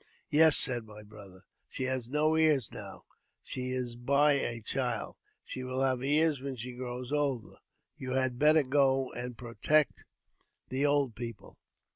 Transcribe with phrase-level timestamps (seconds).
[0.31, 3.03] "Yes," said my brother," she has no ears now;
[3.43, 7.57] she is bx a child; she will have ears when she grows older;
[7.97, 10.03] you ha better go and protect
[10.69, 11.59] the old people."